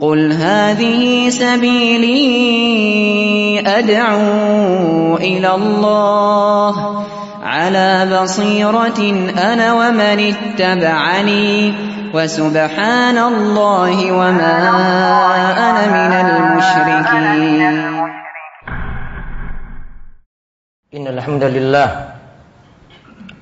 قل 0.00 0.32
هذه 0.32 1.28
سبيلي 1.28 2.20
أدعو 3.66 5.16
إلى 5.16 5.54
الله 5.54 7.04
على 7.42 8.20
بصيرة 8.22 9.00
أنا 9.52 9.72
ومن 9.72 10.34
اتبعني 10.34 11.74
وسبحان 12.14 13.18
الله 13.18 14.12
وما 14.12 14.56
أنا 15.56 15.86
من 15.96 16.12
المشركين. 16.28 17.62
إن 20.94 21.06
الحمد 21.06 21.44
لله 21.44 22.08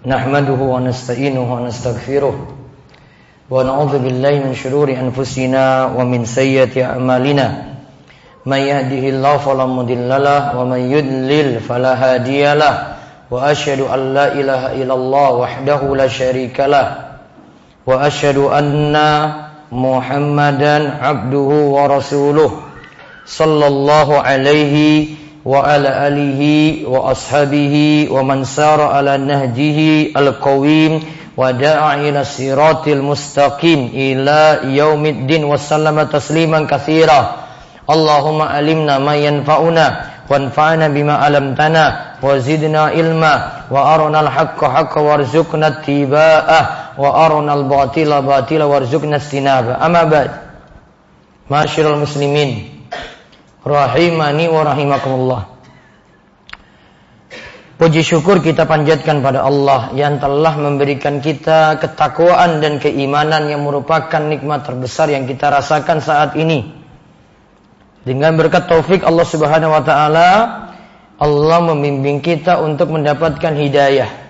نحمده 0.07 0.61
ونستعينه 0.63 1.55
ونستغفره 1.55 2.64
ونعوذ 3.51 3.99
بالله 3.99 4.31
من 4.31 4.55
شرور 4.55 4.89
أنفسنا 4.89 5.85
ومن 5.97 6.25
سيئة 6.25 6.85
أعمالنا. 6.85 7.63
من 8.47 8.57
يهده 8.57 9.09
الله 9.09 9.37
فلا 9.37 9.67
مضل 9.67 10.09
له 10.09 10.59
ومن 10.59 10.79
يضلل 10.79 11.61
فلا 11.61 11.93
هادي 11.95 12.55
له. 12.55 12.97
وأشهد 13.31 13.81
أن 13.81 14.15
لا 14.15 14.33
إله 14.33 14.73
إلا 14.73 14.95
الله 14.95 15.31
وحده 15.33 15.97
لا 15.97 16.09
شريك 16.09 16.61
له. 16.61 16.97
وأشهد 17.87 18.39
أن 18.39 18.97
محمدا 19.73 20.77
عبده 21.05 21.51
ورسوله. 21.77 22.51
صلى 23.27 23.67
الله 23.67 24.19
عليه 24.19 25.07
وعلى 25.45 26.09
آله 26.09 26.43
وأصحابه 26.89 27.75
ومن 28.11 28.45
سار 28.45 28.81
على 28.81 29.17
نهجه 29.17 29.79
القويم 30.17 31.03
وداع 31.37 31.95
إلى 31.95 32.21
الصراط 32.21 32.89
المستقيم 32.89 33.91
إلى 33.95 34.61
يوم 34.65 35.07
الدين 35.07 35.45
وسلم 35.45 36.03
تسليما 36.03 36.67
كثيرا. 36.71 37.21
اللهم 37.91 38.43
علمنا 38.43 38.99
ما 38.99 39.15
ينفعنا 39.15 39.87
وانفعنا 40.31 40.89
بما 40.89 41.15
علمتنا 41.15 41.85
وزدنا 42.23 42.83
علما 42.97 43.35
وأرنا 43.71 44.21
الحق 44.21 44.65
حقا 44.65 45.01
وارزقنا 45.01 45.67
اتباعه 45.67 46.63
وأرنا 46.99 47.55
الباطل 47.55 48.23
باطلا 48.23 48.65
وارزقنا 48.65 49.17
اجتنابه. 49.17 49.87
أما 49.87 50.03
بعد 50.05 50.31
معاشر 51.51 51.95
المسلمين 51.95 52.74
rahimani 53.65 54.47
wa 54.53 54.63
rahimakumullah 54.63 55.55
Puji 57.75 58.07
syukur 58.07 58.39
kita 58.39 58.71
panjatkan 58.71 59.19
pada 59.19 59.43
Allah 59.43 59.91
yang 59.99 60.23
telah 60.23 60.55
memberikan 60.55 61.19
kita 61.19 61.75
ketakwaan 61.83 62.63
dan 62.63 62.79
keimanan 62.79 63.51
yang 63.51 63.67
merupakan 63.67 64.23
nikmat 64.23 64.63
terbesar 64.63 65.11
yang 65.11 65.27
kita 65.27 65.51
rasakan 65.51 65.99
saat 65.99 66.39
ini. 66.39 66.71
Dengan 68.07 68.39
berkat 68.39 68.71
taufik 68.71 69.03
Allah 69.03 69.27
Subhanahu 69.27 69.75
wa 69.75 69.83
taala, 69.83 70.31
Allah 71.19 71.59
membimbing 71.67 72.23
kita 72.23 72.63
untuk 72.63 72.95
mendapatkan 72.95 73.59
hidayah. 73.59 74.23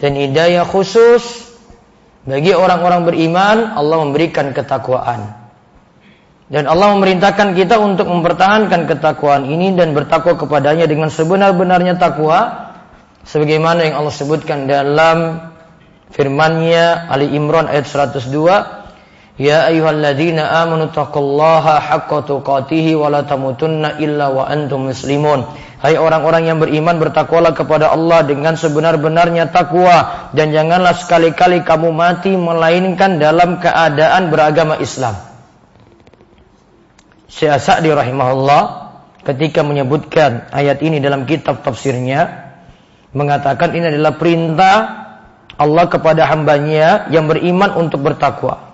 Dan 0.00 0.16
hidayah 0.16 0.64
khusus 0.64 1.52
bagi 2.24 2.56
orang-orang 2.56 3.12
beriman, 3.12 3.76
Allah 3.76 4.08
memberikan 4.08 4.56
ketakwaan. 4.56 5.41
Dan 6.52 6.68
Allah 6.68 6.92
memerintahkan 6.92 7.56
kita 7.56 7.80
untuk 7.80 8.12
mempertahankan 8.12 8.84
ketakwaan 8.84 9.48
ini 9.48 9.72
dan 9.72 9.96
bertakwa 9.96 10.36
kepadanya 10.36 10.84
dengan 10.84 11.08
sebenar-benarnya 11.08 11.96
takwa 11.96 12.68
sebagaimana 13.24 13.88
yang 13.88 14.04
Allah 14.04 14.12
sebutkan 14.12 14.68
dalam 14.68 15.48
firman-Nya 16.12 17.08
Ali 17.08 17.32
Imran 17.32 17.72
ayat 17.72 17.88
102 17.88 18.84
Ya 19.40 19.64
ayyuhalladzina 19.64 20.44
amanu 20.60 20.92
taqullaha 20.92 21.80
haqqa 21.80 22.28
tuqatih 22.28 23.00
wa 23.00 23.08
la 23.08 23.24
tamutunna 23.24 23.96
illa 23.96 24.28
wa 24.28 24.44
antum 24.44 24.92
muslimun. 24.92 25.48
Hai 25.80 25.96
orang-orang 25.96 26.52
yang 26.52 26.60
beriman 26.60 27.00
bertakwalah 27.00 27.56
kepada 27.56 27.96
Allah 27.96 28.28
dengan 28.28 28.60
sebenar-benarnya 28.60 29.48
takwa 29.48 30.28
dan 30.36 30.52
janganlah 30.52 30.92
sekali-kali 31.00 31.64
kamu 31.64 31.96
mati 31.96 32.36
melainkan 32.36 33.16
dalam 33.16 33.56
keadaan 33.56 34.28
beragama 34.28 34.76
Islam 34.84 35.31
Syekh 37.32 37.56
Sa'di 37.56 37.88
rahimahullah 37.88 38.92
ketika 39.24 39.64
menyebutkan 39.64 40.52
ayat 40.52 40.84
ini 40.84 41.00
dalam 41.00 41.24
kitab 41.24 41.64
tafsirnya 41.64 42.52
mengatakan 43.16 43.72
ini 43.72 43.88
adalah 43.88 44.20
perintah 44.20 44.76
Allah 45.56 45.88
kepada 45.88 46.28
hambanya 46.28 47.08
yang 47.08 47.28
beriman 47.28 47.72
untuk 47.76 48.04
bertakwa. 48.04 48.72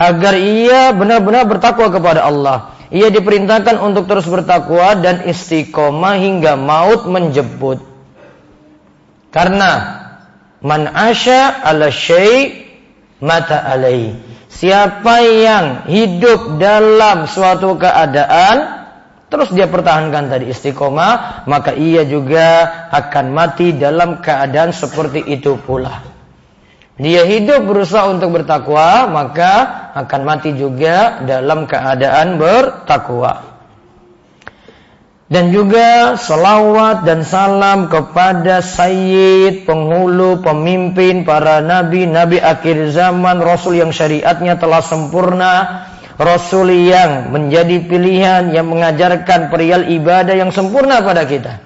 Agar 0.00 0.34
ia 0.40 0.96
benar-benar 0.96 1.44
bertakwa 1.44 1.92
kepada 1.92 2.24
Allah. 2.24 2.72
Ia 2.92 3.08
diperintahkan 3.12 3.76
untuk 3.80 4.08
terus 4.08 4.28
bertakwa 4.28 4.96
dan 4.96 5.24
istiqomah 5.28 6.16
hingga 6.16 6.56
maut 6.60 7.08
menjemput 7.08 7.92
karena 9.32 9.70
man 10.60 10.86
asya 10.86 11.64
ala 11.64 11.88
syai 11.88 12.68
mata 13.18 13.64
alai 13.64 14.12
Siapa 14.62 15.18
yang 15.26 15.90
hidup 15.90 16.62
dalam 16.62 17.26
suatu 17.26 17.74
keadaan 17.74 18.86
terus 19.26 19.50
dia 19.50 19.66
pertahankan 19.66 20.30
tadi 20.30 20.54
istiqomah, 20.54 21.42
maka 21.50 21.74
ia 21.74 22.06
juga 22.06 22.70
akan 22.94 23.34
mati 23.34 23.74
dalam 23.74 24.22
keadaan 24.22 24.70
seperti 24.70 25.26
itu 25.26 25.58
pula. 25.58 26.06
Dia 26.94 27.26
hidup 27.26 27.66
berusaha 27.66 28.06
untuk 28.06 28.38
bertakwa, 28.38 29.10
maka 29.10 29.52
akan 29.98 30.20
mati 30.22 30.54
juga 30.54 31.26
dalam 31.26 31.66
keadaan 31.66 32.38
bertakwa 32.38 33.51
dan 35.32 35.48
juga 35.48 36.12
selawat 36.20 37.08
dan 37.08 37.24
salam 37.24 37.88
kepada 37.88 38.60
Sayyid, 38.60 39.64
penghulu, 39.64 40.44
pemimpin, 40.44 41.24
para 41.24 41.64
nabi, 41.64 42.04
nabi 42.04 42.36
akhir 42.36 42.92
zaman, 42.92 43.40
Rasul 43.40 43.80
yang 43.80 43.96
syariatnya 43.96 44.60
telah 44.60 44.84
sempurna, 44.84 45.88
Rasul 46.20 46.76
yang 46.84 47.32
menjadi 47.32 47.80
pilihan, 47.80 48.52
yang 48.52 48.68
mengajarkan 48.68 49.48
perial 49.48 49.88
ibadah 49.88 50.36
yang 50.36 50.52
sempurna 50.52 51.00
pada 51.00 51.24
kita. 51.24 51.64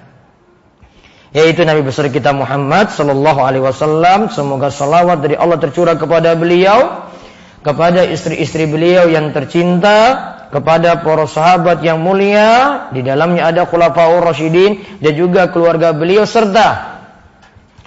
Yaitu 1.35 1.67
Nabi 1.67 1.83
besar 1.83 2.07
kita 2.07 2.31
Muhammad 2.31 2.87
Sallallahu 2.87 3.43
Alaihi 3.43 3.67
Wasallam. 3.67 4.31
Semoga 4.31 4.71
salawat 4.71 5.19
dari 5.19 5.35
Allah 5.35 5.59
tercurah 5.59 5.99
kepada 5.99 6.39
beliau, 6.39 7.03
kepada 7.67 8.07
istri-istri 8.07 8.63
beliau 8.63 9.11
yang 9.11 9.35
tercinta, 9.35 10.36
kepada 10.47 11.03
para 11.03 11.27
sahabat 11.27 11.83
yang 11.83 11.99
mulia, 11.99 12.87
di 12.95 13.03
dalamnya 13.03 13.51
ada 13.51 13.67
khulafaur 13.67 14.23
rasyidin 14.23 14.99
dan 15.03 15.13
juga 15.13 15.51
keluarga 15.51 15.91
beliau 15.91 16.23
serta 16.23 16.97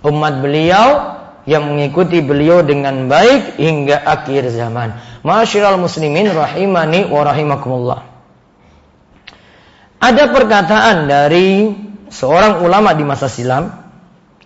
umat 0.05 0.41
beliau 0.41 1.17
yang 1.49 1.67
mengikuti 1.73 2.21
beliau 2.21 2.61
dengan 2.61 3.09
baik 3.09 3.57
hingga 3.57 4.01
akhir 4.05 4.49
zaman. 4.53 4.97
Masyiral 5.25 5.81
muslimin 5.81 6.29
rahimani 6.33 7.09
wa 7.09 7.21
rahimakumullah. 7.25 8.01
Ada 10.01 10.33
perkataan 10.33 11.09
dari 11.09 11.77
seorang 12.09 12.65
ulama 12.65 12.97
di 12.97 13.05
masa 13.05 13.29
silam 13.29 13.69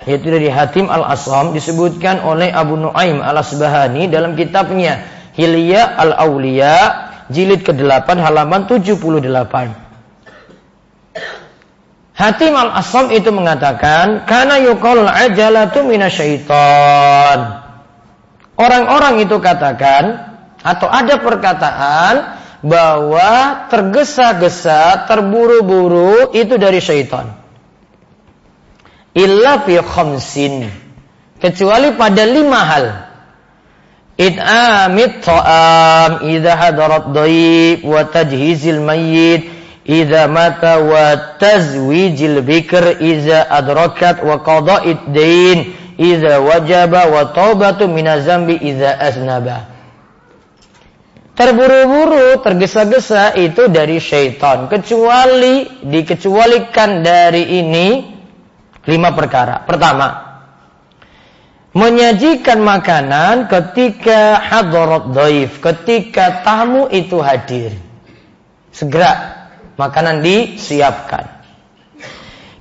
yaitu 0.04 0.28
dari 0.28 0.50
Hatim 0.50 0.90
Al-Asam 0.90 1.54
disebutkan 1.54 2.20
oleh 2.26 2.50
Abu 2.50 2.74
Nuaim 2.76 3.22
Al-Asbahani 3.22 4.10
dalam 4.10 4.34
kitabnya 4.34 5.06
Hilya 5.38 5.94
Al-Auliya 5.96 7.03
jilid 7.30 7.64
ke-8 7.64 8.08
halaman 8.18 8.66
78. 8.66 9.24
Hatim 12.14 12.54
al-Asam 12.54 13.10
itu 13.10 13.34
mengatakan, 13.34 14.22
karena 14.24 14.62
yukol 14.62 15.02
ajalatu 15.02 15.82
minasyaiton. 15.82 17.38
Orang-orang 18.54 19.26
itu 19.26 19.42
katakan, 19.42 20.30
atau 20.62 20.86
ada 20.86 21.18
perkataan, 21.18 22.14
bahwa 22.64 23.68
tergesa-gesa, 23.68 25.04
terburu-buru 25.04 26.32
itu 26.32 26.56
dari 26.56 26.80
syaitan. 26.80 27.36
Illa 29.12 29.60
fi 29.68 29.84
khamsin. 29.84 30.72
Kecuali 31.38 31.92
pada 31.92 32.24
lima 32.24 32.60
hal. 32.64 32.84
Terburu-buru, 51.34 52.38
tergesa-gesa 52.46 53.34
itu 53.34 53.66
dari 53.66 53.98
syaitan. 53.98 54.70
Kecuali, 54.70 55.82
dikecualikan 55.82 57.02
dari 57.02 57.58
ini 57.58 57.86
lima 58.86 59.10
perkara. 59.10 59.66
Pertama, 59.66 60.33
menyajikan 61.74 62.62
makanan 62.62 63.50
ketika 63.50 64.38
hadarat 64.38 65.10
daif, 65.10 65.58
ketika 65.58 66.46
tamu 66.46 66.86
itu 66.88 67.18
hadir. 67.18 67.74
Segera 68.70 69.44
makanan 69.74 70.22
disiapkan. 70.22 71.34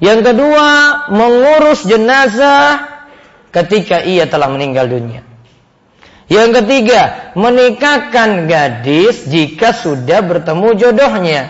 Yang 0.01 0.33
kedua, 0.33 0.69
mengurus 1.13 1.85
jenazah 1.87 2.91
ketika 3.53 4.03
ia 4.03 4.27
telah 4.27 4.51
meninggal 4.51 4.89
dunia. 4.89 5.21
Yang 6.27 6.61
ketiga, 6.61 7.33
menikahkan 7.37 8.49
gadis 8.49 9.29
jika 9.29 9.71
sudah 9.71 10.25
bertemu 10.25 10.67
jodohnya. 10.75 11.41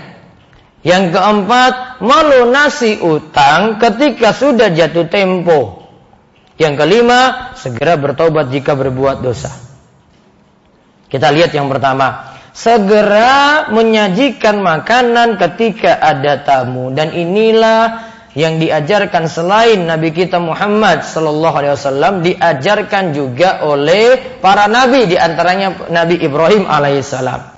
Yang 0.84 1.16
keempat, 1.16 2.04
melunasi 2.04 3.00
utang 3.00 3.80
ketika 3.80 4.36
sudah 4.36 4.68
jatuh 4.68 5.08
tempo. 5.08 5.83
Yang 6.58 6.74
kelima, 6.86 7.52
segera 7.58 7.98
bertobat 7.98 8.54
jika 8.54 8.78
berbuat 8.78 9.26
dosa. 9.26 9.50
Kita 11.10 11.30
lihat 11.34 11.54
yang 11.54 11.70
pertama. 11.70 12.34
Segera 12.54 13.70
menyajikan 13.74 14.62
makanan 14.62 15.42
ketika 15.42 15.98
ada 15.98 16.46
tamu. 16.46 16.94
Dan 16.94 17.14
inilah 17.14 18.14
yang 18.34 18.58
diajarkan 18.58 19.30
selain 19.30 19.86
Nabi 19.86 20.10
kita 20.10 20.42
Muhammad 20.42 21.06
sallallahu 21.06 21.54
alaihi 21.54 21.74
wasallam 21.78 22.14
diajarkan 22.26 23.14
juga 23.14 23.62
oleh 23.62 24.38
para 24.42 24.66
nabi 24.66 25.06
di 25.06 25.18
antaranya 25.18 25.90
Nabi 25.90 26.18
Ibrahim 26.18 26.66
alaihissalam. 26.66 27.54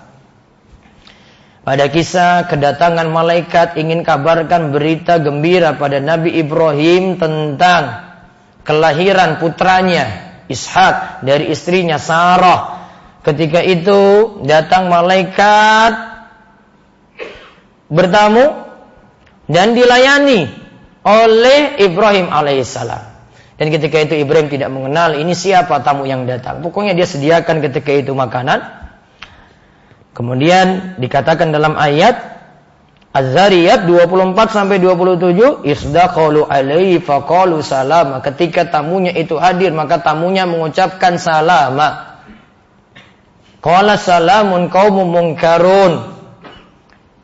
Pada 1.66 1.86
kisah 1.90 2.46
kedatangan 2.46 3.10
malaikat 3.10 3.80
ingin 3.80 4.06
kabarkan 4.06 4.70
berita 4.70 5.18
gembira 5.18 5.74
pada 5.80 5.98
Nabi 5.98 6.38
Ibrahim 6.38 7.18
tentang 7.18 8.05
kelahiran 8.66 9.38
putranya 9.40 10.26
Ishak 10.46 11.26
dari 11.26 11.50
istrinya 11.54 11.98
Sarah. 11.98 12.86
Ketika 13.26 13.66
itu 13.66 14.38
datang 14.46 14.94
malaikat 14.94 15.94
bertamu 17.90 18.54
dan 19.50 19.74
dilayani 19.74 20.46
oleh 21.02 21.82
Ibrahim 21.82 22.30
alaihissalam. 22.30 23.18
Dan 23.56 23.72
ketika 23.72 24.04
itu 24.04 24.20
Ibrahim 24.20 24.52
tidak 24.52 24.70
mengenal 24.70 25.16
ini 25.16 25.32
siapa 25.32 25.80
tamu 25.82 26.04
yang 26.06 26.28
datang. 26.28 26.60
Pokoknya 26.60 26.92
dia 26.94 27.08
sediakan 27.08 27.64
ketika 27.64 27.90
itu 27.90 28.12
makanan. 28.12 28.62
Kemudian 30.12 31.00
dikatakan 31.00 31.56
dalam 31.56 31.74
ayat 31.80 32.35
Az-Zariyat 33.16 33.88
24 33.88 34.52
sampai 34.52 34.76
27 34.84 35.64
isdaqalu 35.64 36.52
alaihi 36.52 37.00
faqalu 37.00 37.64
salama. 37.64 38.20
Ketika 38.20 38.68
tamunya 38.68 39.16
itu 39.16 39.40
hadir 39.40 39.72
maka 39.72 40.04
tamunya 40.04 40.44
mengucapkan 40.44 41.16
salama. 41.16 42.20
Qala 43.64 43.96
salamun 43.96 44.68
qaumun 44.68 45.16
munkarun. 45.16 46.12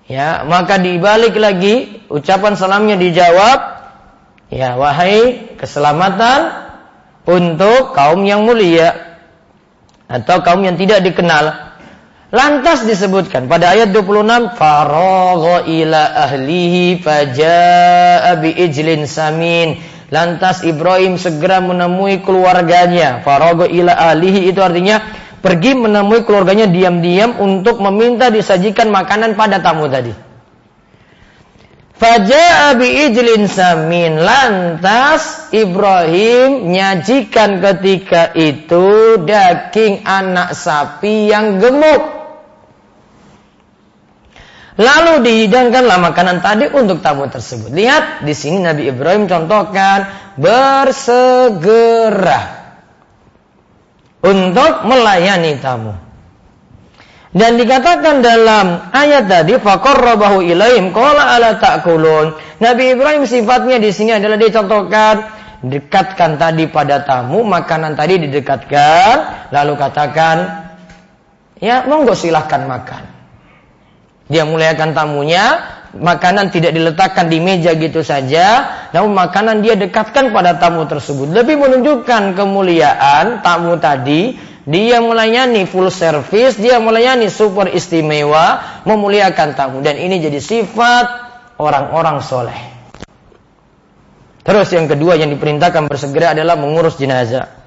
Ya, 0.07 0.47
maka 0.47 0.79
dibalik 0.79 1.35
lagi 1.35 2.07
ucapan 2.07 2.55
salamnya 2.55 2.95
dijawab 2.95 3.59
ya 4.51 4.75
wahai 4.75 5.55
keselamatan 5.55 6.51
untuk 7.23 7.95
kaum 7.95 8.23
yang 8.27 8.44
mulia 8.44 9.19
atau 10.11 10.44
kaum 10.44 10.67
yang 10.67 10.75
tidak 10.75 10.99
dikenal 11.07 11.70
Lantas 12.31 12.88
disebutkan 12.88 13.51
pada 13.51 13.75
ayat 13.75 13.92
26 13.92 14.56
faragha 14.56 15.68
ila 15.68 16.01
ahlihi 16.16 17.04
faja'a 17.04 18.39
bi 18.39 18.56
ijlin 18.56 19.04
samin. 19.04 19.75
Lantas 20.07 20.63
Ibrahim 20.63 21.19
segera 21.19 21.60
menemui 21.60 22.24
keluarganya. 22.24 23.19
Faragha 23.19 23.68
ila 23.68 24.16
ahlihi 24.16 24.48
itu 24.48 24.63
artinya 24.63 25.04
pergi 25.44 25.75
menemui 25.75 26.24
keluarganya 26.24 26.72
diam-diam 26.72 27.36
untuk 27.36 27.83
meminta 27.83 28.31
disajikan 28.31 28.88
makanan 28.95 29.36
pada 29.36 29.60
tamu 29.60 29.92
tadi. 29.92 30.16
Faja'a 32.00 32.80
bi 32.80 33.12
ijlin 33.12 33.51
samin. 33.51 34.24
Lantas 34.24 35.51
Ibrahim 35.51 36.72
nyajikan 36.72 37.60
ketika 37.60 38.31
itu 38.39 39.19
daging 39.19 40.07
anak 40.07 40.56
sapi 40.56 41.28
yang 41.28 41.60
gemuk. 41.60 42.20
Lalu 44.81 45.22
dihidangkanlah 45.22 46.01
makanan 46.01 46.42
tadi 46.42 46.66
untuk 46.74 47.06
tamu 47.06 47.30
tersebut. 47.30 47.69
Lihat 47.69 48.25
di 48.25 48.33
sini 48.33 48.66
Nabi 48.66 48.89
Ibrahim 48.89 49.30
contohkan 49.30 50.10
bersegera 50.42 52.42
untuk 54.25 54.81
melayani 54.89 55.54
tamu. 55.62 55.94
Dan 57.31 57.56
dikatakan 57.62 58.25
dalam 58.25 58.92
ayat 58.92 59.30
tadi 59.30 59.56
faqarrabahu 59.62 60.44
ilaihim 60.44 60.92
qala 60.92 61.38
ala 61.38 61.62
ta'kulun. 61.62 62.33
Nabi 62.57 62.98
Ibrahim 62.98 63.30
sifatnya 63.30 63.78
di 63.78 63.94
sini 63.94 64.18
adalah 64.18 64.36
dicontohkan 64.36 65.16
dekatkan 65.62 66.42
tadi 66.42 66.66
pada 66.68 67.06
tamu, 67.06 67.45
makanan 67.45 67.94
tadi 67.94 68.18
didekatkan, 68.18 69.13
lalu 69.54 69.78
katakan 69.78 70.38
ya 71.62 71.86
monggo 71.86 72.18
silahkan 72.18 72.66
makan. 72.66 73.10
Dia 74.31 74.48
muliakan 74.48 74.95
tamunya, 74.95 75.60
makanan 75.92 76.56
tidak 76.56 76.72
diletakkan 76.72 77.28
di 77.28 77.44
meja 77.44 77.75
gitu 77.75 78.00
saja, 78.00 78.72
namun 78.95 79.12
makanan 79.12 79.60
dia 79.60 79.75
dekatkan 79.75 80.31
pada 80.31 80.56
tamu 80.56 80.88
tersebut. 80.88 81.36
Lebih 81.36 81.60
menunjukkan 81.60 82.39
kemuliaan 82.39 83.44
tamu 83.44 83.75
tadi, 83.75 84.39
dia 84.63 85.04
melayani 85.04 85.68
full 85.68 85.92
service, 85.92 86.56
dia 86.56 86.80
melayani 86.80 87.28
super 87.28 87.68
istimewa, 87.68 88.63
memuliakan 88.88 89.51
tamu. 89.51 89.83
Dan 89.83 90.00
ini 90.00 90.24
jadi 90.24 90.39
sifat 90.39 91.06
orang-orang 91.60 92.24
soleh. 92.24 92.60
Terus 94.42 94.74
yang 94.74 94.89
kedua 94.89 95.19
yang 95.19 95.30
diperintahkan 95.30 95.86
bersegera 95.86 96.33
adalah 96.33 96.57
mengurus 96.57 96.98
jenazah. 96.98 97.60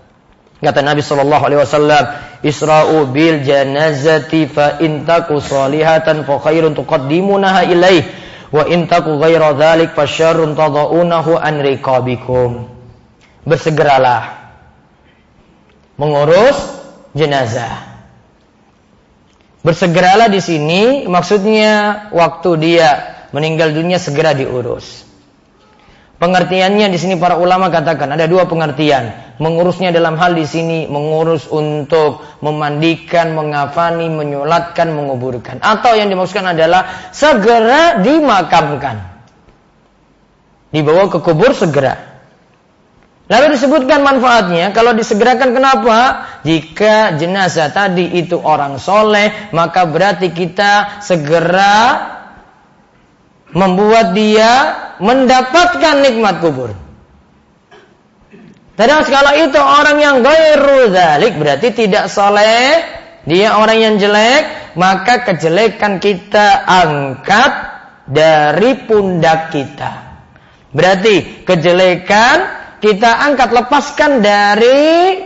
Kata 0.65 0.81
Nabi 0.81 1.05
Shallallahu 1.05 1.45
Alaihi 1.45 1.61
Wasallam, 1.61 2.05
Isra'u 2.41 3.05
bil 3.13 3.45
janazati 3.45 4.49
fa 4.49 4.81
intaku 4.81 5.37
salihatan 5.45 6.25
fa 6.25 6.41
khairun 6.41 6.73
tuqaddimunaha 6.73 7.69
ilaih 7.69 8.09
wa 8.49 8.65
intaku 8.65 9.21
ghaira 9.21 9.53
dzalik 9.53 9.93
fa 9.93 10.09
syarrun 10.09 10.57
tadaunahu 10.57 11.37
an 11.37 11.61
riqabikum. 11.61 12.69
Bersegeralah 13.45 14.45
mengurus 16.01 16.57
jenazah. 17.13 17.97
Bersegeralah 19.65 20.29
di 20.29 20.45
sini 20.45 21.09
maksudnya 21.09 22.09
waktu 22.13 22.51
dia 22.61 22.89
meninggal 23.33 23.73
dunia 23.73 23.97
segera 23.97 24.37
diurus. 24.37 25.09
Pengertiannya 26.21 26.93
di 26.93 26.99
sini 27.01 27.17
para 27.17 27.41
ulama 27.41 27.73
katakan 27.73 28.13
ada 28.13 28.29
dua 28.29 28.45
pengertian. 28.45 29.24
Mengurusnya 29.35 29.91
dalam 29.91 30.15
hal 30.15 30.39
di 30.39 30.47
sini 30.47 30.87
mengurus 30.87 31.51
untuk 31.51 32.23
memandikan, 32.39 33.35
mengafani, 33.35 34.07
menyulatkan, 34.07 34.95
menguburkan. 34.95 35.59
Atau 35.59 35.99
yang 35.99 36.07
dimaksudkan 36.07 36.55
adalah 36.55 37.11
segera 37.11 37.99
dimakamkan. 37.99 39.03
Dibawa 40.71 41.11
ke 41.11 41.19
kubur 41.19 41.51
segera. 41.51 42.15
Lalu 43.25 43.57
disebutkan 43.57 44.05
manfaatnya, 44.05 44.71
kalau 44.77 44.93
disegerakan 44.93 45.57
kenapa? 45.57 46.29
Jika 46.45 47.17
jenazah 47.17 47.73
tadi 47.73 48.21
itu 48.21 48.37
orang 48.37 48.77
soleh, 48.77 49.51
maka 49.57 49.89
berarti 49.89 50.29
kita 50.29 51.01
segera 51.01 52.05
membuat 53.55 54.13
dia 54.13 54.53
mendapatkan 55.01 56.05
nikmat 56.05 56.45
kubur. 56.45 56.84
Tapi 58.75 58.91
kalau 59.07 59.33
itu 59.39 59.61
orang 59.61 59.97
yang 60.03 60.17
gairu 60.27 60.91
zalik 60.91 61.39
berarti 61.39 61.71
tidak 61.71 62.11
soleh, 62.11 62.83
dia 63.23 63.55
orang 63.55 63.79
yang 63.79 63.95
jelek, 64.03 64.75
maka 64.75 65.23
kejelekan 65.23 66.03
kita 66.03 66.67
angkat 66.67 67.53
dari 68.11 68.83
pundak 68.83 69.55
kita. 69.55 69.93
Berarti 70.75 71.47
kejelekan 71.47 72.37
kita 72.83 73.11
angkat 73.31 73.55
lepaskan 73.55 74.21
dari 74.21 74.83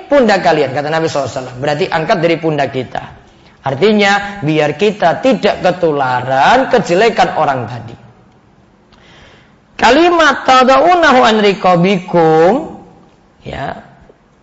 pundak 0.07 0.45
kalian 0.45 0.77
kata 0.77 0.93
Nabi 0.93 1.09
SAW. 1.09 1.57
Berarti 1.57 1.89
angkat 1.89 2.21
dari 2.21 2.37
pundak 2.37 2.71
kita. 2.71 3.03
Artinya 3.65 4.45
biar 4.45 4.79
kita 4.79 5.19
tidak 5.25 5.65
ketularan 5.65 6.69
kejelekan 6.71 7.35
orang 7.35 7.65
tadi. 7.67 7.97
Kalimat 9.75 10.47
tadaunahu 10.47 11.21
an 11.25 11.37
riqabikum 11.43 12.78
ya 13.49 13.81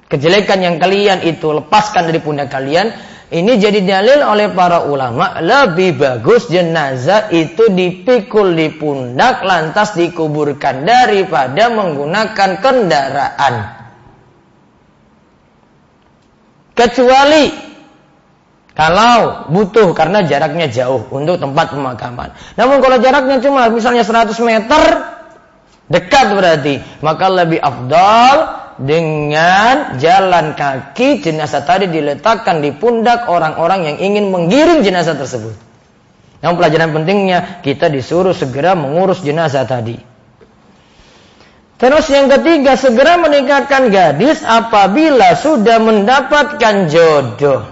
kejelekan 0.09 0.59
yang 0.65 0.75
kalian 0.81 1.21
itu 1.21 1.53
lepaskan 1.53 2.09
dari 2.09 2.17
pundak 2.17 2.49
kalian 2.49 2.89
ini 3.33 3.57
jadi 3.57 3.81
dalil 3.81 4.21
oleh 4.21 4.53
para 4.53 4.85
ulama 4.85 5.41
lebih 5.41 5.97
bagus 5.97 6.45
jenazah 6.45 7.33
itu 7.33 7.73
dipikul 7.73 8.53
di 8.53 8.69
pundak 8.69 9.41
lantas 9.41 9.97
dikuburkan 9.97 10.85
daripada 10.85 11.73
menggunakan 11.73 12.49
kendaraan. 12.61 13.55
Kecuali 16.77 17.43
kalau 18.77 19.49
butuh 19.49 19.89
karena 19.97 20.21
jaraknya 20.21 20.69
jauh 20.69 21.09
untuk 21.09 21.41
tempat 21.41 21.73
pemakaman. 21.73 22.29
Namun 22.59 22.77
kalau 22.77 23.01
jaraknya 23.01 23.41
cuma 23.41 23.71
misalnya 23.73 24.05
100 24.05 24.37
meter, 24.45 24.83
dekat 25.89 26.27
berarti, 26.35 26.83
maka 27.01 27.25
lebih 27.31 27.57
afdal 27.57 28.64
dengan 28.75 29.95
jalan 29.95 30.51
kaki 30.55 31.23
jenazah 31.23 31.63
tadi 31.63 31.87
diletakkan 31.87 32.59
di 32.59 32.75
pundak 32.75 33.31
orang-orang 33.31 33.93
yang 33.93 33.97
ingin 34.03 34.31
menggiring 34.31 34.83
jenazah 34.83 35.15
tersebut. 35.15 35.55
Yang 36.43 36.53
pelajaran 36.59 36.91
pentingnya 36.91 37.39
kita 37.63 37.87
disuruh 37.87 38.35
segera 38.35 38.75
mengurus 38.75 39.23
jenazah 39.23 39.63
tadi. 39.63 39.97
Terus 41.75 42.07
yang 42.07 42.31
ketiga, 42.31 42.79
segera 42.79 43.19
menikahkan 43.19 43.91
gadis 43.91 44.39
apabila 44.47 45.35
sudah 45.35 45.75
mendapatkan 45.83 46.87
jodoh. 46.87 47.67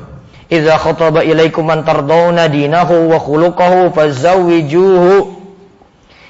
Idza 0.51 0.75
khataba 0.75 1.23
ilaikum 1.23 1.63
man 1.63 1.87
tardawna 1.87 2.51
dinahu 2.51 3.07
wa 3.15 3.19
khuluquhu 3.19 3.95
fazawwijuhu. 3.95 5.39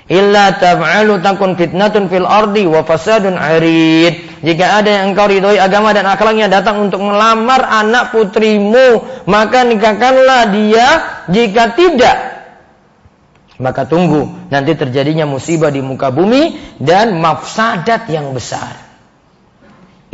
Illa 0.06 0.53
taf'alu 0.53 1.18
takun 1.25 1.58
fitnatun 1.58 2.13
fil 2.13 2.30
ardi 2.30 2.70
wa 2.70 2.86
fasadun 2.86 3.42
arid. 3.42 4.33
Jika 4.44 4.84
ada 4.84 4.92
yang 4.92 5.16
engkau 5.16 5.32
ridhoi 5.32 5.56
agama 5.56 5.96
dan 5.96 6.04
akhlaknya 6.04 6.52
datang 6.52 6.84
untuk 6.84 7.00
melamar 7.00 7.64
anak 7.64 8.12
putrimu, 8.12 9.24
maka 9.24 9.64
nikahkanlah 9.64 10.52
dia. 10.52 10.88
Jika 11.32 11.72
tidak, 11.80 12.18
maka 13.64 13.88
tunggu 13.88 14.28
nanti 14.52 14.76
terjadinya 14.76 15.24
musibah 15.24 15.72
di 15.72 15.80
muka 15.80 16.12
bumi 16.12 16.60
dan 16.76 17.24
mafsadat 17.24 18.12
yang 18.12 18.36
besar. 18.36 18.83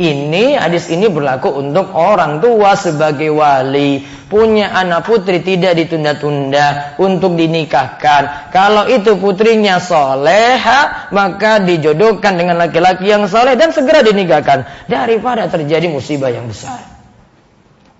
Ini 0.00 0.56
hadis 0.56 0.88
ini 0.88 1.12
berlaku 1.12 1.52
untuk 1.60 1.92
orang 1.92 2.40
tua 2.40 2.72
sebagai 2.72 3.28
wali 3.36 4.00
punya 4.32 4.72
anak 4.72 5.04
putri 5.04 5.44
tidak 5.44 5.76
ditunda-tunda 5.76 6.96
untuk 6.96 7.36
dinikahkan. 7.36 8.48
Kalau 8.48 8.88
itu 8.88 9.20
putrinya 9.20 9.76
soleha 9.76 11.12
maka 11.12 11.60
dijodohkan 11.60 12.40
dengan 12.40 12.56
laki-laki 12.56 13.12
yang 13.12 13.28
soleh 13.28 13.60
dan 13.60 13.76
segera 13.76 14.00
dinikahkan 14.00 14.88
daripada 14.88 15.52
terjadi 15.52 15.92
musibah 15.92 16.32
yang 16.32 16.48
besar. 16.48 16.80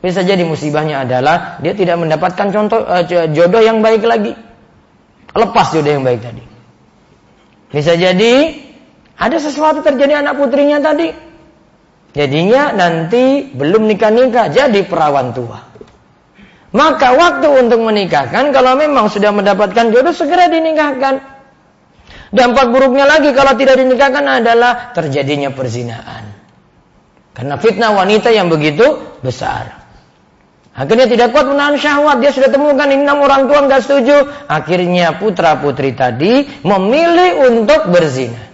Bisa 0.00 0.25
jadi 0.25 0.40
musibahnya 0.40 1.04
adalah 1.04 1.61
dia 1.61 1.76
tidak 1.76 2.00
mendapatkan 2.00 2.49
contoh 2.49 2.80
uh, 2.80 3.04
jodoh 3.04 3.61
yang 3.61 3.85
baik 3.85 4.00
lagi. 4.09 4.33
Lepas 5.37 5.76
jodoh 5.76 6.00
yang 6.00 6.09
baik 6.09 6.25
tadi. 6.25 6.40
Bisa 7.69 7.92
jadi 7.92 8.57
ada 9.21 9.37
sesuatu 9.37 9.85
terjadi 9.85 10.25
anak 10.25 10.40
putrinya 10.40 10.80
tadi. 10.80 11.28
Jadinya 12.11 12.75
nanti 12.75 13.47
belum 13.55 13.87
nikah-nikah 13.87 14.50
jadi 14.50 14.83
perawan 14.87 15.31
tua. 15.31 15.71
Maka 16.71 17.14
waktu 17.14 17.49
untuk 17.50 17.83
menikahkan 17.83 18.55
kalau 18.55 18.79
memang 18.79 19.11
sudah 19.11 19.35
mendapatkan 19.35 19.90
jodoh 19.90 20.14
segera 20.14 20.47
dinikahkan. 20.50 21.19
Dampak 22.31 22.71
buruknya 22.71 23.11
lagi 23.11 23.35
kalau 23.35 23.59
tidak 23.59 23.79
dinikahkan 23.79 24.23
adalah 24.43 24.95
terjadinya 24.95 25.50
perzinahan. 25.50 26.31
Karena 27.35 27.59
fitnah 27.59 27.95
wanita 27.95 28.31
yang 28.31 28.50
begitu 28.50 29.19
besar. 29.23 29.83
Akhirnya 30.71 31.11
tidak 31.11 31.35
kuat 31.35 31.50
menahan 31.50 31.75
syahwat. 31.79 32.23
Dia 32.23 32.31
sudah 32.31 32.50
temukan 32.50 32.87
enam 32.87 33.19
orang 33.23 33.50
tua 33.50 33.67
nggak 33.67 33.83
setuju. 33.83 34.17
Akhirnya 34.47 35.19
putra 35.19 35.59
putri 35.59 35.95
tadi 35.95 36.47
memilih 36.62 37.50
untuk 37.50 37.90
berzina. 37.90 38.50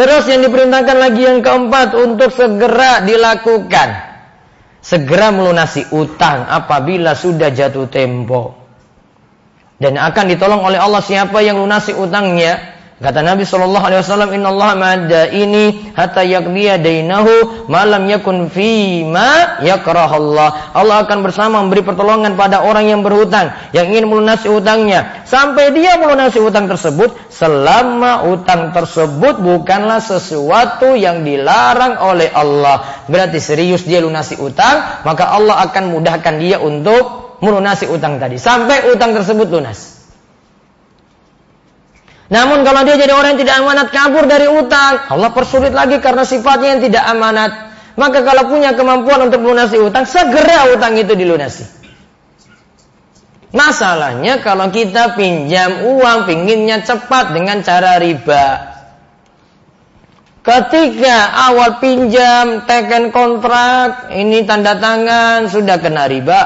Terus 0.00 0.24
yang 0.32 0.40
diperintahkan 0.40 0.96
lagi 0.96 1.28
yang 1.28 1.44
keempat 1.44 1.92
untuk 1.92 2.32
segera 2.32 3.04
dilakukan. 3.04 4.08
Segera 4.80 5.28
melunasi 5.28 5.92
utang 5.92 6.48
apabila 6.48 7.12
sudah 7.12 7.52
jatuh 7.52 7.84
tempo. 7.92 8.56
Dan 9.76 10.00
akan 10.00 10.24
ditolong 10.32 10.64
oleh 10.64 10.80
Allah 10.80 11.04
siapa 11.04 11.44
yang 11.44 11.60
lunasi 11.60 11.92
utangnya 11.92 12.79
Kata 13.00 13.24
Nabi 13.24 13.48
Shallallahu 13.48 13.80
Alaihi 13.80 14.04
Wasallam, 14.04 14.36
Inna 14.36 14.52
Allah 14.52 14.70
ma'ada 14.76 15.22
ini 15.32 15.88
hatta 15.96 16.20
yakdiya 16.20 16.76
dainahu 16.84 17.64
malam 17.64 18.04
yakun 18.04 18.52
fi 18.52 19.00
ma 19.08 19.56
yakrah 19.64 20.12
Allah. 20.12 20.76
Allah 20.76 21.08
akan 21.08 21.24
bersama 21.24 21.64
memberi 21.64 21.80
pertolongan 21.80 22.36
pada 22.36 22.60
orang 22.60 22.92
yang 22.92 23.00
berhutang, 23.00 23.56
yang 23.72 23.88
ingin 23.88 24.04
melunasi 24.04 24.52
utangnya. 24.52 25.24
Sampai 25.24 25.72
dia 25.72 25.96
melunasi 25.96 26.44
utang 26.44 26.68
tersebut, 26.68 27.16
selama 27.32 28.28
utang 28.36 28.76
tersebut 28.76 29.40
bukanlah 29.40 30.04
sesuatu 30.04 30.92
yang 30.92 31.24
dilarang 31.24 32.04
oleh 32.04 32.28
Allah. 32.36 32.84
Berarti 33.08 33.40
serius 33.40 33.80
dia 33.88 34.04
lunasi 34.04 34.36
utang, 34.36 35.00
maka 35.08 35.24
Allah 35.24 35.56
akan 35.72 35.88
mudahkan 35.88 36.36
dia 36.36 36.60
untuk 36.60 37.32
melunasi 37.40 37.88
utang 37.88 38.20
tadi. 38.20 38.36
Sampai 38.36 38.92
utang 38.92 39.16
tersebut 39.16 39.48
lunas. 39.48 39.99
Namun 42.30 42.62
kalau 42.62 42.86
dia 42.86 42.94
jadi 42.94 43.10
orang 43.10 43.34
yang 43.34 43.42
tidak 43.42 43.56
amanat 43.58 43.88
kabur 43.90 44.24
dari 44.30 44.46
utang, 44.46 45.02
Allah 45.10 45.34
persulit 45.34 45.74
lagi 45.74 45.98
karena 45.98 46.22
sifatnya 46.22 46.78
yang 46.78 46.82
tidak 46.86 47.02
amanat. 47.10 47.50
Maka 47.98 48.22
kalau 48.22 48.46
punya 48.46 48.70
kemampuan 48.78 49.26
untuk 49.26 49.42
melunasi 49.42 49.82
utang, 49.82 50.06
segera 50.06 50.70
utang 50.70 50.94
itu 50.94 51.10
dilunasi. 51.18 51.66
Masalahnya 53.50 54.46
kalau 54.46 54.70
kita 54.70 55.18
pinjam 55.18 55.90
uang 55.90 56.30
pinginnya 56.30 56.86
cepat 56.86 57.34
dengan 57.34 57.66
cara 57.66 57.98
riba. 57.98 58.78
Ketika 60.40 61.50
awal 61.50 61.82
pinjam, 61.82 62.64
teken 62.64 63.10
kontrak, 63.10 64.14
ini 64.14 64.46
tanda 64.46 64.78
tangan, 64.78 65.50
sudah 65.50 65.76
kena 65.82 66.06
riba. 66.06 66.40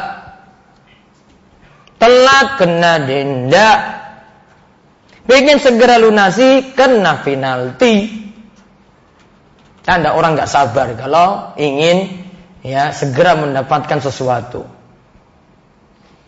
Telat 2.01 2.49
kena 2.59 3.05
denda, 3.05 3.71
Pengen 5.25 5.57
segera 5.57 5.97
lunasi, 5.97 6.77
kena 6.77 7.25
penalti. 7.25 8.25
Anda 9.85 10.17
orang 10.17 10.37
nggak 10.37 10.49
sabar 10.49 10.97
kalau 10.97 11.53
ingin 11.61 12.25
ya 12.65 12.93
segera 12.93 13.37
mendapatkan 13.37 14.01
sesuatu. 14.01 14.65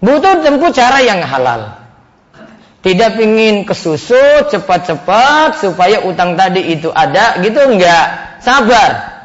Butuh 0.00 0.44
tempuh 0.44 0.72
cara 0.72 1.00
yang 1.00 1.24
halal. 1.24 1.80
Tidak 2.84 3.18
ingin 3.18 3.66
kesusu 3.66 4.46
cepat-cepat 4.52 5.58
supaya 5.58 6.04
utang 6.06 6.36
tadi 6.38 6.76
itu 6.76 6.92
ada 6.92 7.40
gitu 7.40 7.58
enggak. 7.64 8.40
Sabar. 8.44 9.16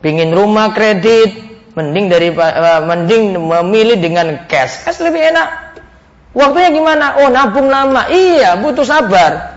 Pingin 0.00 0.34
rumah 0.34 0.74
kredit, 0.74 1.32
mending 1.78 2.12
dari 2.12 2.28
uh, 2.34 2.82
mending 2.84 3.38
memilih 3.38 3.96
dengan 4.00 4.44
cash. 4.50 4.84
Cash 4.84 5.00
lebih 5.00 5.32
enak. 5.32 5.63
Waktunya 6.34 6.74
gimana? 6.74 7.22
Oh 7.22 7.30
nabung 7.30 7.70
lama. 7.70 8.10
Iya, 8.10 8.58
butuh 8.58 8.82
sabar. 8.82 9.54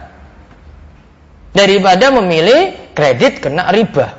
Daripada 1.58 2.14
memilih 2.14 2.94
kredit 2.94 3.42
kena 3.42 3.74
riba. 3.74 4.14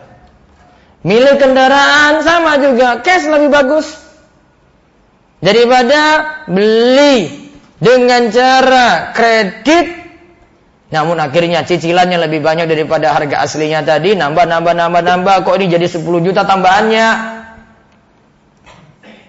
Milih 1.06 1.38
kendaraan 1.38 2.18
sama 2.26 2.58
juga, 2.58 2.98
cash 3.06 3.30
lebih 3.30 3.54
bagus. 3.54 3.86
Daripada 5.38 6.26
beli 6.50 7.46
dengan 7.78 8.26
cara 8.34 9.14
kredit 9.14 10.10
namun 10.88 11.20
akhirnya 11.20 11.62
cicilannya 11.62 12.16
lebih 12.26 12.40
banyak 12.40 12.64
daripada 12.64 13.12
harga 13.12 13.44
aslinya 13.44 13.84
tadi, 13.84 14.16
nambah 14.16 14.48
nambah 14.48 14.72
nambah 14.72 15.02
nambah 15.04 15.34
kok 15.44 15.54
ini 15.60 15.68
jadi 15.68 15.86
10 15.86 16.26
juta 16.26 16.42
tambahannya. 16.48 17.06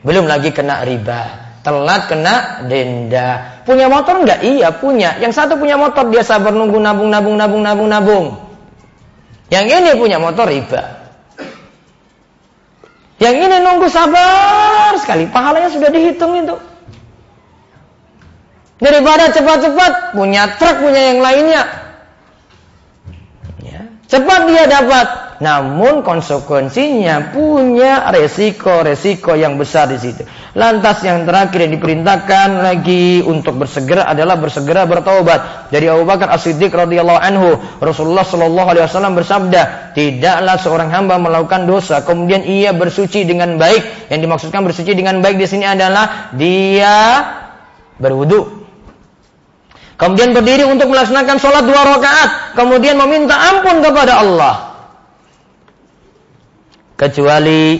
Belum 0.01 0.25
lagi 0.25 0.55
kena 0.55 0.81
riba 0.88 1.49
telat 1.62 2.08
kena 2.08 2.66
denda. 2.68 3.62
Punya 3.68 3.92
motor 3.92 4.24
enggak? 4.24 4.42
Iya 4.42 4.74
punya. 4.75 5.20
Yang 5.20 5.34
satu 5.36 5.54
punya 5.60 5.75
motor 5.75 6.08
dia 6.10 6.24
sabar 6.24 6.56
nunggu 6.56 6.80
nabung 6.80 7.12
nabung 7.12 7.36
nabung 7.36 7.62
nabung 7.62 7.89
nabung. 7.89 8.25
Yang 9.50 9.66
ini 9.82 9.92
punya 9.98 10.18
motor 10.22 10.46
riba. 10.48 10.82
Yang 13.20 13.36
ini 13.50 13.56
nunggu 13.60 13.88
sabar 13.92 14.96
sekali. 15.01 15.28
Pahalanya 15.28 15.70
sudah 15.74 15.89
dihitung 15.92 16.34
itu. 16.39 16.56
Daripada 18.80 19.28
cepat-cepat 19.36 20.16
punya 20.16 20.56
truk 20.56 20.80
punya 20.80 21.01
yang 21.12 21.20
lainnya. 21.20 21.63
Ya. 23.60 23.82
Cepat 24.08 24.48
dia 24.48 24.63
dapat 24.72 25.28
namun 25.39 26.03
konsekuensinya 26.03 27.31
punya 27.31 28.12
resiko-resiko 28.12 29.39
yang 29.39 29.55
besar 29.55 29.88
di 29.88 29.96
situ. 29.96 30.27
Lantas 30.51 31.00
yang 31.08 31.24
terakhir 31.24 31.63
yang 31.63 31.79
diperintahkan 31.79 32.60
lagi 32.60 33.24
untuk 33.24 33.55
bersegera 33.55 34.12
adalah 34.12 34.36
bersegera 34.36 34.84
bertaubat. 34.84 35.72
Dari 35.72 35.88
Abu 35.88 36.03
Bakar 36.03 36.27
As-Siddiq 36.36 36.75
radhiyallahu 36.75 37.19
anhu, 37.24 37.55
Rasulullah 37.79 38.27
shallallahu 38.27 38.67
alaihi 38.67 38.84
wasallam 38.84 39.15
bersabda, 39.15 39.96
"Tidaklah 39.96 40.55
seorang 40.60 40.91
hamba 40.91 41.15
melakukan 41.15 41.63
dosa 41.63 42.03
kemudian 42.03 42.43
ia 42.43 42.75
bersuci 42.75 43.24
dengan 43.24 43.55
baik." 43.55 44.12
Yang 44.12 44.19
dimaksudkan 44.27 44.62
bersuci 44.67 44.91
dengan 44.91 45.24
baik 45.24 45.39
di 45.39 45.48
sini 45.48 45.63
adalah 45.63 46.36
dia 46.36 46.96
berwudu, 47.96 48.60
Kemudian 50.00 50.31
berdiri 50.31 50.63
untuk 50.63 50.88
melaksanakan 50.96 51.43
sholat 51.43 51.67
dua 51.67 51.84
rakaat. 51.84 52.55
Kemudian 52.55 52.96
meminta 52.96 53.36
ampun 53.36 53.84
kepada 53.84 54.24
Allah 54.24 54.68
kecuali 57.00 57.79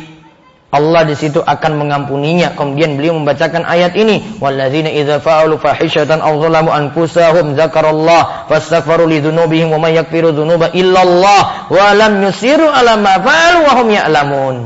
Allah 0.70 1.02
di 1.02 1.18
situ 1.18 1.42
akan 1.42 1.82
mengampuninya. 1.82 2.54
Kemudian 2.54 2.94
beliau 2.94 3.18
membacakan 3.18 3.66
ayat 3.66 3.98
ini, 3.98 4.38
"Walladzina 4.38 4.94
idza 4.94 5.18
fa'alu 5.18 5.58
fahishatan 5.58 6.22
aw 6.22 6.34
zalamu 6.38 6.70
anfusahum 6.70 7.58
dzakarallah 7.58 8.46
fastaghfiru 8.48 9.10
li 9.10 9.18
dzunubihim 9.20 9.74
wa 9.74 9.82
may 9.82 9.98
yaghfiru 9.98 10.30
dzunuba 10.30 10.70
illallah 10.78 11.74
wa 11.74 11.88
lam 11.98 12.22
yusiru 12.22 12.70
ala 12.70 13.02
ma 13.02 13.18
fa'alu 13.18 13.60
wa 13.66 13.74
hum 13.82 13.88
ya'lamun." 13.90 14.58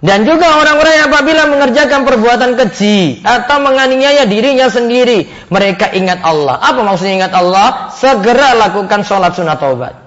Dan 0.00 0.24
juga 0.24 0.56
orang-orang 0.56 0.94
yang 0.96 1.06
apabila 1.12 1.42
mengerjakan 1.52 2.08
perbuatan 2.08 2.56
keji 2.56 3.20
atau 3.20 3.60
menganiaya 3.60 4.24
dirinya 4.24 4.72
sendiri, 4.72 5.28
mereka 5.52 5.92
ingat 5.92 6.24
Allah. 6.24 6.56
Apa 6.56 6.80
maksudnya 6.80 7.28
ingat 7.28 7.32
Allah? 7.36 7.92
Segera 7.92 8.56
lakukan 8.56 9.04
sholat 9.04 9.36
sunat 9.36 9.60
taubat. 9.60 9.99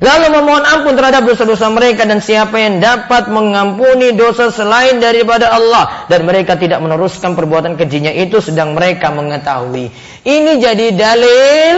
Lalu 0.00 0.26
memohon 0.32 0.64
ampun 0.64 0.96
terhadap 0.96 1.28
dosa-dosa 1.28 1.68
mereka 1.68 2.08
dan 2.08 2.24
siapa 2.24 2.56
yang 2.56 2.80
dapat 2.80 3.28
mengampuni 3.28 4.16
dosa 4.16 4.48
selain 4.48 4.96
daripada 4.96 5.52
Allah 5.52 6.08
dan 6.08 6.24
mereka 6.24 6.56
tidak 6.56 6.80
meneruskan 6.80 7.36
perbuatan 7.36 7.76
kejinya 7.76 8.08
itu 8.08 8.40
sedang 8.40 8.72
mereka 8.72 9.12
mengetahui. 9.12 9.92
Ini 10.24 10.52
jadi 10.56 10.86
dalil 10.96 11.74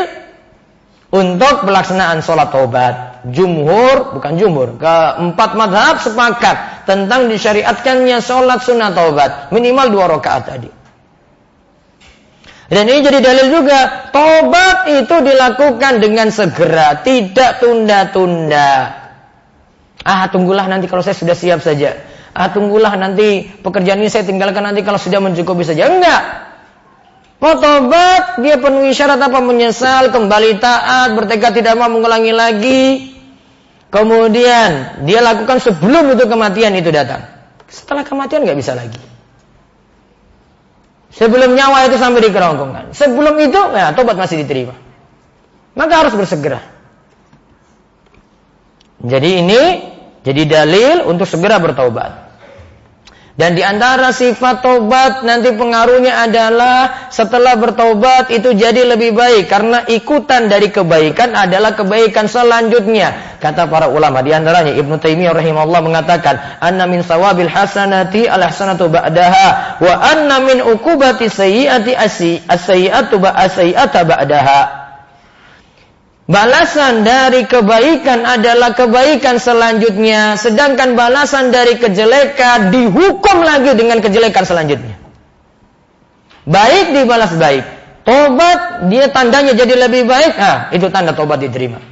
untuk 1.10 1.66
pelaksanaan 1.66 2.22
sholat 2.22 2.54
taubat. 2.54 2.94
Jumhur, 3.26 4.14
bukan 4.14 4.38
jumhur, 4.38 4.78
keempat 4.78 5.50
madhab 5.58 5.98
sepakat 5.98 6.86
tentang 6.86 7.26
disyariatkannya 7.26 8.22
sholat 8.22 8.62
sunnah 8.62 8.94
taubat. 8.94 9.50
Minimal 9.50 9.86
dua 9.90 10.06
rakaat 10.06 10.42
tadi. 10.46 10.81
Dan 12.72 12.88
ini 12.88 13.04
jadi 13.04 13.20
dalil 13.20 13.52
juga, 13.52 14.08
tobat 14.16 14.88
itu 14.88 15.12
dilakukan 15.20 16.00
dengan 16.00 16.32
segera, 16.32 17.04
tidak 17.04 17.60
tunda-tunda. 17.60 18.72
Ah, 20.00 20.24
tunggulah 20.32 20.64
nanti 20.72 20.88
kalau 20.88 21.04
saya 21.04 21.12
sudah 21.12 21.36
siap 21.36 21.60
saja. 21.60 22.00
Ah, 22.32 22.48
tunggulah 22.48 22.96
nanti 22.96 23.44
pekerjaan 23.60 24.00
ini 24.00 24.08
saya 24.08 24.24
tinggalkan 24.24 24.64
nanti 24.64 24.80
kalau 24.80 24.96
sudah 24.96 25.20
mencukupi 25.20 25.68
saja. 25.68 25.84
Enggak. 25.84 26.22
Mau 27.44 27.60
tobat, 27.60 28.40
dia 28.40 28.56
penuhi 28.56 28.96
syarat 28.96 29.20
apa? 29.20 29.44
Menyesal, 29.44 30.08
kembali 30.08 30.56
taat, 30.56 31.12
bertekad 31.12 31.52
tidak 31.52 31.76
mau 31.76 31.92
mengulangi 31.92 32.32
lagi. 32.32 32.82
Kemudian 33.92 35.04
dia 35.04 35.20
lakukan 35.20 35.60
sebelum 35.60 36.16
itu 36.16 36.24
kematian 36.24 36.72
itu 36.72 36.88
datang. 36.88 37.28
Setelah 37.68 38.08
kematian 38.08 38.48
nggak 38.48 38.56
bisa 38.56 38.72
lagi. 38.72 39.11
Sebelum 41.12 41.52
nyawa 41.52 41.92
itu 41.92 41.96
sampai 42.00 42.24
di 42.24 42.30
kerongkongan. 42.32 42.96
Sebelum 42.96 43.36
itu, 43.36 43.60
ya 43.76 43.92
tobat 43.92 44.16
masih 44.16 44.40
diterima. 44.40 44.72
Maka 45.76 46.04
harus 46.04 46.14
bersegera. 46.16 46.60
Jadi 49.02 49.30
ini 49.42 49.62
jadi 50.22 50.42
dalil 50.46 51.10
untuk 51.10 51.26
segera 51.26 51.58
bertobat. 51.58 52.21
Dan 53.32 53.56
di 53.56 53.64
antara 53.64 54.12
sifat 54.12 54.60
tobat 54.60 55.24
nanti 55.24 55.56
pengaruhnya 55.56 56.28
adalah 56.28 57.08
setelah 57.08 57.56
bertobat 57.56 58.28
itu 58.28 58.52
jadi 58.52 58.84
lebih 58.84 59.16
baik 59.16 59.48
karena 59.48 59.88
ikutan 59.88 60.52
dari 60.52 60.68
kebaikan 60.68 61.32
adalah 61.32 61.72
kebaikan 61.72 62.28
selanjutnya. 62.28 63.40
Kata 63.40 63.72
para 63.72 63.88
ulama 63.88 64.20
di 64.20 64.36
antaranya 64.36 64.76
Ibnu 64.76 65.00
Taimiyah 65.00 65.32
rahimahullah 65.32 65.80
mengatakan, 65.80 66.60
"Anna 66.60 66.84
min 66.84 67.00
sawabil 67.00 67.48
hasanati 67.48 68.28
al 68.28 68.44
hasanatu 68.44 68.92
ba'daha 68.92 69.80
wa 69.80 69.94
anna 69.96 70.36
min 70.44 70.60
uqubati 70.60 71.32
sayyiati 71.32 71.96
as-sayyi'atu 71.96 73.16
ba'daha." 73.16 74.81
Balasan 76.32 77.04
dari 77.04 77.44
kebaikan 77.44 78.24
adalah 78.24 78.72
kebaikan 78.72 79.36
selanjutnya, 79.36 80.40
sedangkan 80.40 80.96
balasan 80.96 81.52
dari 81.52 81.76
kejelekan 81.76 82.72
dihukum 82.72 83.44
lagi 83.44 83.76
dengan 83.76 84.00
kejelekan 84.00 84.48
selanjutnya. 84.48 84.96
Baik 86.48 86.96
dibalas 86.96 87.36
baik. 87.36 87.68
Tobat 88.08 88.88
dia 88.88 89.12
tandanya 89.12 89.52
jadi 89.52 89.76
lebih 89.76 90.08
baik, 90.08 90.32
ah 90.40 90.72
itu 90.72 90.88
tanda 90.88 91.12
tobat 91.12 91.36
diterima. 91.36 91.84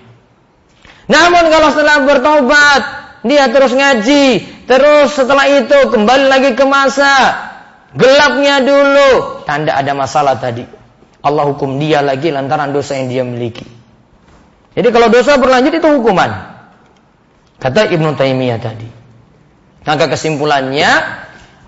Namun 1.05 1.45
kalau 1.53 1.69
setelah 1.77 2.01
bertobat 2.09 2.83
dia 3.21 3.45
terus 3.53 3.77
ngaji, 3.77 4.41
terus 4.65 5.21
setelah 5.21 5.53
itu 5.53 5.93
kembali 5.93 6.33
lagi 6.33 6.57
ke 6.57 6.65
masa 6.65 7.13
gelapnya 7.93 8.65
dulu, 8.65 9.45
tanda 9.45 9.77
ada 9.77 9.93
masalah 9.93 10.41
tadi. 10.41 10.65
Allah 11.21 11.45
hukum 11.45 11.77
dia 11.77 12.01
lagi 12.01 12.33
lantaran 12.33 12.73
dosa 12.73 12.97
yang 12.97 13.13
dia 13.13 13.23
miliki. 13.29 13.80
Jadi 14.81 14.97
kalau 14.97 15.13
dosa 15.13 15.37
berlanjut 15.37 15.77
itu 15.77 15.89
hukuman. 15.93 16.57
Kata 17.61 17.93
Ibnu 17.93 18.17
Taimiyah 18.17 18.57
tadi. 18.57 18.89
Maka 19.85 20.09
kesimpulannya 20.09 20.89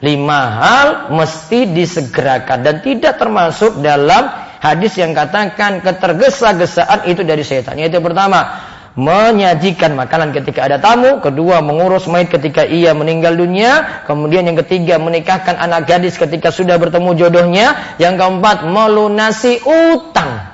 lima 0.01 0.40
hal 0.57 0.88
mesti 1.12 1.68
disegerakan 1.77 2.64
dan 2.64 2.81
tidak 2.81 3.20
termasuk 3.20 3.85
dalam 3.85 4.33
hadis 4.64 4.96
yang 4.96 5.12
katakan 5.12 5.85
ketergesa-gesaan 5.85 7.05
itu 7.12 7.20
dari 7.20 7.44
setan. 7.44 7.77
Yaitu 7.77 8.01
pertama, 8.01 8.64
menyajikan 8.96 9.92
makanan 9.92 10.33
ketika 10.33 10.64
ada 10.64 10.81
tamu, 10.81 11.20
kedua 11.20 11.61
mengurus 11.61 12.09
mayat 12.09 12.33
ketika 12.33 12.64
ia 12.64 12.96
meninggal 12.96 13.37
dunia, 13.37 14.05
kemudian 14.09 14.48
yang 14.48 14.57
ketiga 14.64 14.96
menikahkan 14.96 15.61
anak 15.61 15.85
gadis 15.85 16.16
ketika 16.16 16.48
sudah 16.48 16.81
bertemu 16.81 17.12
jodohnya, 17.12 17.77
yang 18.01 18.16
keempat 18.16 18.64
melunasi 18.64 19.61
utang 19.68 20.52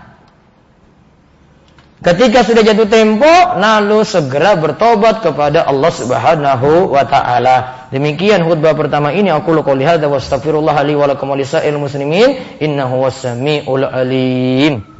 Ketika 1.98 2.46
sudah 2.46 2.62
jatuh 2.62 2.86
tempo, 2.86 3.26
lalu 3.58 4.06
segera 4.06 4.54
bertobat 4.54 5.18
kepada 5.18 5.66
Allah 5.66 5.90
Subhanahu 5.90 6.94
wa 6.94 7.02
taala. 7.02 7.90
Demikian 7.90 8.46
khutbah 8.46 8.78
pertama 8.78 9.10
ini 9.10 9.34
aku 9.34 9.50
qouli 9.66 9.82
hadza 9.82 10.06
wa 10.06 10.22
astaghfirullah 10.22 10.78
li 10.86 10.94
wa 10.94 11.10
lakum 11.10 11.34
wa 11.34 11.38
muslimin 11.74 12.62
innahu 12.62 13.02
was-sami'ul 13.02 13.82
alim. 13.82 14.97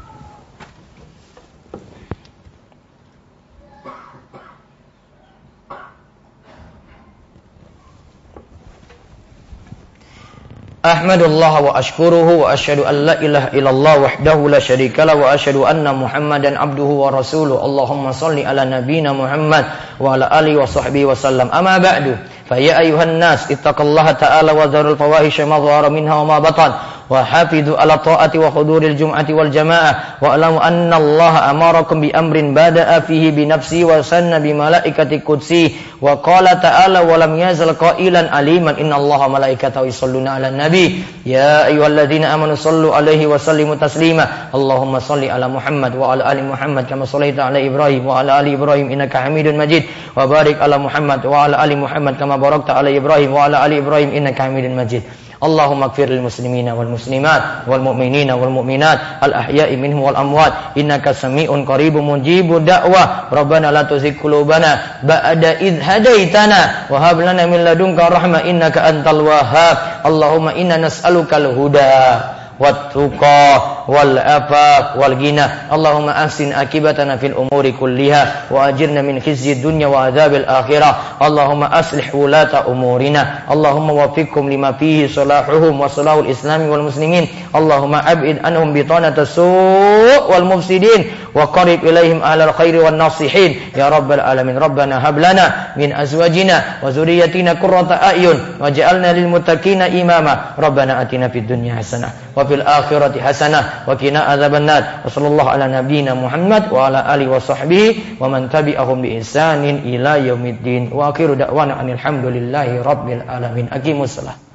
أحمد 10.92 11.22
الله 11.22 11.60
وأشكره 11.60 12.28
وأشهد 12.36 12.78
أن 12.78 12.94
لا 12.94 13.20
إله 13.20 13.44
إلا 13.44 13.70
الله 13.70 13.98
وحده 13.98 14.48
لا 14.48 14.58
شريك 14.58 15.00
له 15.00 15.14
وأشهد 15.14 15.56
أن 15.56 15.94
محمدا 15.94 16.58
عبده 16.58 16.82
ورسوله. 16.82 17.64
اللهم 17.64 18.12
صل 18.12 18.38
على 18.46 18.64
نبينا 18.64 19.12
محمد 19.12 19.64
وعلى 20.00 20.30
آله 20.32 20.56
وصحبه 20.56 21.04
وسلم. 21.04 21.50
أما 21.52 21.78
بعد 21.78 22.16
فيا 22.48 22.78
أيها 22.80 23.02
الناس 23.02 23.52
اتقوا 23.52 23.86
الله 23.86 24.10
تعالى 24.10 24.52
وذروا 24.52 24.92
الفواحش 24.92 25.40
ما 25.40 25.58
ظهر 25.58 25.90
منها 25.90 26.14
وما 26.14 26.38
بطن. 26.38 26.72
وحافظوا 27.09 27.77
على 27.77 27.93
الطاعة 27.93 28.31
وحضور 28.35 28.81
الجمعة 28.83 29.25
والجماعة 29.29 29.99
واعلموا 30.21 30.67
أن 30.67 30.93
الله 30.93 31.51
أمركم 31.51 32.01
بأمر 32.01 32.41
بدأ 32.41 32.99
فيه 32.99 33.31
بنفسه 33.31 33.83
وسن 33.83 34.39
بملائكة 34.39 35.11
قدسه 35.25 35.71
وقال 36.01 36.45
تعالى 36.61 36.99
ولم 36.99 37.39
يزل 37.39 37.73
قائلا 37.73 38.35
عليما 38.35 38.71
إن 38.81 38.93
الله 38.93 39.27
ملائكته 39.27 39.81
يصلون 39.85 40.27
على 40.27 40.47
النبي 40.49 41.03
يا 41.25 41.67
أيها 41.67 41.87
الذين 41.87 42.23
آمنوا 42.23 42.55
صلوا 42.55 42.95
عليه 42.95 43.27
وسلموا 43.27 43.75
تسليما 43.75 44.27
اللهم 44.55 44.99
صل 44.99 45.23
على 45.29 45.47
محمد 45.47 45.95
وعلى 45.95 46.31
آل 46.31 46.39
محمد 46.45 46.83
كما 46.89 47.05
صليت 47.05 47.39
على 47.39 47.67
إبراهيم 47.67 48.07
وعلى 48.07 48.39
آل 48.39 48.53
إبراهيم 48.53 48.91
إنك 48.91 49.17
حميد 49.17 49.47
مجيد 49.47 49.83
وبارك 50.17 50.61
على 50.61 50.77
محمد 50.77 51.25
وعلى 51.25 51.55
آل 51.63 51.71
محمد 51.77 52.13
كما 52.19 52.35
باركت 52.35 52.69
على 52.69 52.97
إبراهيم 52.97 53.33
وعلى 53.33 53.65
آل 53.65 53.73
إبراهيم 53.73 54.09
إنك 54.17 54.41
حميد 54.41 54.65
مجيد 54.71 55.03
اللهم 55.38 55.82
اغفر 55.82 56.04
للمسلمين 56.04 56.68
والمسلمات 56.68 57.42
والمؤمنين 57.66 58.30
والمؤمنات 58.30 58.98
الأحياء 59.22 59.76
منهم 59.76 60.02
والأموات. 60.02 60.52
إنك 60.78 61.12
سميع 61.12 61.64
قريب 61.68 61.96
مجيب 61.96 62.56
الدعوة. 62.56 63.02
ربنا 63.32 63.70
لا 63.70 63.82
تزغ 63.82 64.18
قلوبنا 64.22 64.78
بعد 65.02 65.44
إذ 65.44 65.78
هديتنا 65.82 66.90
وهب 66.90 67.20
لنا 67.20 67.46
من 67.46 67.64
لدنك 67.64 67.98
رحمة 67.98 68.38
إنك 68.38 68.78
أنت 68.78 69.06
الوهاب. 69.08 69.76
اللهم 70.06 70.48
إنا 70.48 70.76
نسألك 70.76 71.34
الهدى. 71.34 72.37
والتقى 72.60 73.62
والعفاف 73.88 74.84
والغنى. 74.96 75.46
اللهم 75.72 76.08
أحسن 76.08 76.52
عاقبتنا 76.52 77.16
في 77.16 77.26
الأمور 77.26 77.70
كلها 77.70 78.50
وأجرنا 78.50 79.02
من 79.02 79.20
خزي 79.20 79.52
الدنيا 79.52 79.86
وعذاب 79.86 80.34
الآخرة. 80.34 80.90
اللهم 81.22 81.62
أصلح 81.62 82.14
ولاة 82.14 82.68
أمورنا. 82.68 83.22
اللهم 83.50 83.90
وفقهم 83.90 84.50
لما 84.50 84.72
فيه 84.72 85.08
صلاحهم 85.08 85.80
وصلاح 85.80 86.14
الإسلام 86.14 86.68
والمسلمين. 86.68 87.28
اللهم 87.56 87.94
أبعد 87.94 88.36
عنهم 88.44 88.68
بطانة 88.74 89.16
السوء 89.18 90.22
والمفسدين. 90.32 91.00
وقرب 91.34 91.80
إليهم 91.84 92.22
أهل 92.22 92.40
الخير 92.40 92.84
والناصحين. 92.84 93.60
يا 93.76 93.88
رب 93.88 94.12
العالمين. 94.12 94.58
ربنا 94.58 95.08
هب 95.08 95.18
لنا 95.18 95.46
من 95.76 95.92
أزواجنا 95.92 96.64
وذريتنا 96.82 97.52
كرة 97.54 97.90
أعين 97.92 98.38
واجعلنا 98.60 99.12
للمتقين 99.12 99.82
إماما. 99.82 100.40
ربنا 100.58 101.02
أتنا 101.02 101.28
في 101.28 101.38
الدنيا 101.38 101.74
حسنة 101.74 102.08
وفي 102.36 102.54
الآخرة 102.54 103.20
حسنة 103.20 103.60
وقنا 103.86 104.20
عذاب 104.20 104.54
النار. 104.54 104.82
وصلى 105.04 105.28
الله 105.28 105.50
على 105.50 105.66
نبينا 105.68 106.14
محمد 106.14 106.62
وعلى 106.72 107.14
آله 107.14 107.28
وصحبه 107.30 107.96
ومن 108.20 108.50
تبعهم 108.50 109.02
بإحسان 109.02 109.64
إلى 109.84 110.28
يوم 110.28 110.46
الدين. 110.46 110.90
وآخر 110.92 111.34
دعوانا 111.34 111.80
أن 111.80 111.88
الحمد 111.90 112.24
لله 112.24 112.82
رب 112.82 113.08
العالمين. 113.08 113.68
أقيموا 113.72 114.04
الصلاة. 114.04 114.47